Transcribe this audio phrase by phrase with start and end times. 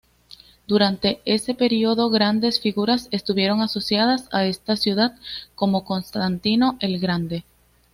[0.65, 5.15] Durante ese periodo, grandes figuras estuvieron asociadas a esta ciudad,
[5.53, 7.43] como Constantino el Grande.